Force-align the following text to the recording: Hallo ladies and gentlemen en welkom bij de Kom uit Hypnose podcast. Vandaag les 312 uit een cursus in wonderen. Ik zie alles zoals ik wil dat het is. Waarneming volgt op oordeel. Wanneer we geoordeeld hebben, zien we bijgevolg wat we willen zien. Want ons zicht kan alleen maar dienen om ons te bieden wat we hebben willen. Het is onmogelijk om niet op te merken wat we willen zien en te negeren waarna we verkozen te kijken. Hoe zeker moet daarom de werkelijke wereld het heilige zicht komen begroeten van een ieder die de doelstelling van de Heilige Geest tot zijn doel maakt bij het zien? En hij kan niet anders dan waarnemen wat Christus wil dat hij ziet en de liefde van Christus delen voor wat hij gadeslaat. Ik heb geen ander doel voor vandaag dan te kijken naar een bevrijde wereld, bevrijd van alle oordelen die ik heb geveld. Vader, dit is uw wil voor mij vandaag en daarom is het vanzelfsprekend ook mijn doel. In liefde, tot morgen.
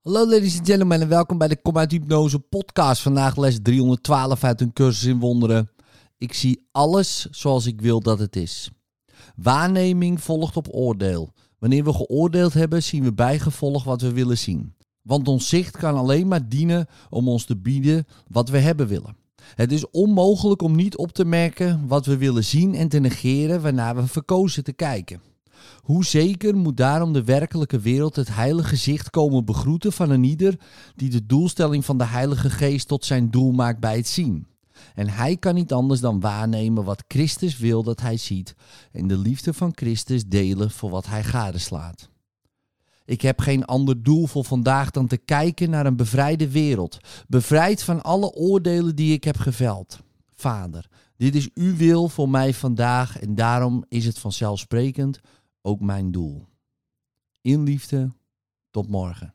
Hallo 0.00 0.26
ladies 0.26 0.58
and 0.58 0.66
gentlemen 0.66 1.00
en 1.00 1.08
welkom 1.08 1.38
bij 1.38 1.48
de 1.48 1.60
Kom 1.62 1.78
uit 1.78 1.90
Hypnose 1.90 2.38
podcast. 2.38 3.02
Vandaag 3.02 3.36
les 3.36 3.58
312 3.62 4.44
uit 4.44 4.60
een 4.60 4.72
cursus 4.72 5.04
in 5.04 5.18
wonderen. 5.18 5.70
Ik 6.18 6.32
zie 6.32 6.68
alles 6.72 7.26
zoals 7.30 7.66
ik 7.66 7.80
wil 7.80 8.00
dat 8.00 8.18
het 8.18 8.36
is. 8.36 8.70
Waarneming 9.36 10.20
volgt 10.20 10.56
op 10.56 10.68
oordeel. 10.70 11.32
Wanneer 11.58 11.84
we 11.84 11.92
geoordeeld 11.92 12.54
hebben, 12.54 12.82
zien 12.82 13.02
we 13.02 13.12
bijgevolg 13.12 13.84
wat 13.84 14.00
we 14.00 14.12
willen 14.12 14.38
zien. 14.38 14.74
Want 15.02 15.28
ons 15.28 15.48
zicht 15.48 15.76
kan 15.76 15.96
alleen 15.96 16.28
maar 16.28 16.48
dienen 16.48 16.86
om 17.10 17.28
ons 17.28 17.44
te 17.44 17.56
bieden 17.56 18.06
wat 18.28 18.48
we 18.48 18.58
hebben 18.58 18.86
willen. 18.86 19.16
Het 19.54 19.72
is 19.72 19.90
onmogelijk 19.90 20.62
om 20.62 20.76
niet 20.76 20.96
op 20.96 21.12
te 21.12 21.24
merken 21.24 21.86
wat 21.86 22.06
we 22.06 22.16
willen 22.16 22.44
zien 22.44 22.74
en 22.74 22.88
te 22.88 22.98
negeren 22.98 23.62
waarna 23.62 23.94
we 23.94 24.06
verkozen 24.06 24.64
te 24.64 24.72
kijken. 24.72 25.29
Hoe 25.80 26.04
zeker 26.04 26.56
moet 26.56 26.76
daarom 26.76 27.12
de 27.12 27.24
werkelijke 27.24 27.78
wereld 27.78 28.16
het 28.16 28.34
heilige 28.34 28.76
zicht 28.76 29.10
komen 29.10 29.44
begroeten 29.44 29.92
van 29.92 30.10
een 30.10 30.24
ieder 30.24 30.60
die 30.96 31.10
de 31.10 31.26
doelstelling 31.26 31.84
van 31.84 31.98
de 31.98 32.04
Heilige 32.04 32.50
Geest 32.50 32.88
tot 32.88 33.04
zijn 33.04 33.30
doel 33.30 33.52
maakt 33.52 33.80
bij 33.80 33.96
het 33.96 34.08
zien? 34.08 34.46
En 34.94 35.08
hij 35.08 35.36
kan 35.36 35.54
niet 35.54 35.72
anders 35.72 36.00
dan 36.00 36.20
waarnemen 36.20 36.84
wat 36.84 37.04
Christus 37.08 37.58
wil 37.58 37.82
dat 37.82 38.00
hij 38.00 38.16
ziet 38.16 38.54
en 38.92 39.06
de 39.06 39.18
liefde 39.18 39.54
van 39.54 39.72
Christus 39.74 40.26
delen 40.26 40.70
voor 40.70 40.90
wat 40.90 41.06
hij 41.06 41.24
gadeslaat. 41.24 42.08
Ik 43.04 43.20
heb 43.20 43.40
geen 43.40 43.64
ander 43.64 44.02
doel 44.02 44.26
voor 44.26 44.44
vandaag 44.44 44.90
dan 44.90 45.06
te 45.06 45.16
kijken 45.16 45.70
naar 45.70 45.86
een 45.86 45.96
bevrijde 45.96 46.50
wereld, 46.50 46.98
bevrijd 47.28 47.82
van 47.82 48.02
alle 48.02 48.32
oordelen 48.32 48.96
die 48.96 49.12
ik 49.12 49.24
heb 49.24 49.36
geveld. 49.36 49.98
Vader, 50.34 50.88
dit 51.16 51.34
is 51.34 51.48
uw 51.54 51.76
wil 51.76 52.08
voor 52.08 52.28
mij 52.28 52.54
vandaag 52.54 53.18
en 53.18 53.34
daarom 53.34 53.84
is 53.88 54.06
het 54.06 54.18
vanzelfsprekend 54.18 55.20
ook 55.62 55.80
mijn 55.80 56.10
doel. 56.10 56.48
In 57.40 57.62
liefde, 57.62 58.12
tot 58.70 58.88
morgen. 58.88 59.34